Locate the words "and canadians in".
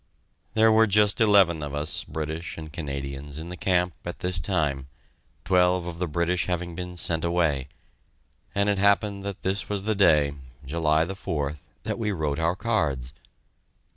2.57-3.49